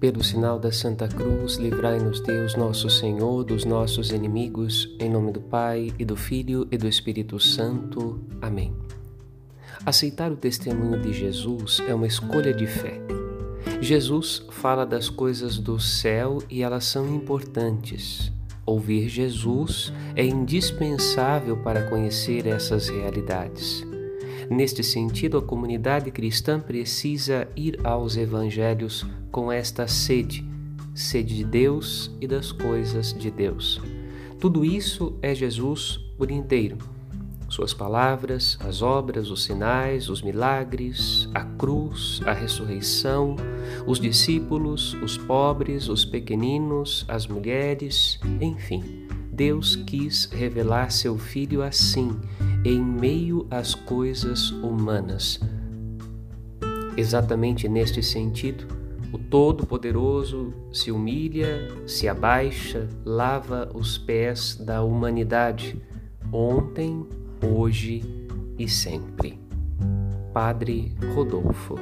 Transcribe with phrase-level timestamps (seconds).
[0.00, 5.42] Pelo sinal da Santa Cruz, livrai-nos Deus, nosso Senhor, dos nossos inimigos, em nome do
[5.42, 8.18] Pai, e do Filho e do Espírito Santo.
[8.40, 8.74] Amém.
[9.84, 12.98] Aceitar o testemunho de Jesus é uma escolha de fé.
[13.78, 18.32] Jesus fala das coisas do céu e elas são importantes.
[18.64, 23.89] Ouvir Jesus é indispensável para conhecer essas realidades.
[24.48, 30.44] Neste sentido, a comunidade cristã precisa ir aos evangelhos com esta sede,
[30.94, 33.80] sede de Deus e das coisas de Deus.
[34.38, 36.78] Tudo isso é Jesus por inteiro.
[37.48, 43.34] Suas palavras, as obras, os sinais, os milagres, a cruz, a ressurreição,
[43.86, 49.08] os discípulos, os pobres, os pequeninos, as mulheres, enfim.
[49.32, 52.16] Deus quis revelar seu Filho assim
[52.64, 55.40] em meio às coisas humanas.
[56.96, 58.66] Exatamente neste sentido,
[59.12, 65.80] o Todo-Poderoso se humilha, se abaixa, lava os pés da humanidade,
[66.32, 67.06] ontem,
[67.42, 68.02] hoje
[68.58, 69.38] e sempre.
[70.32, 71.76] Padre Rodolfo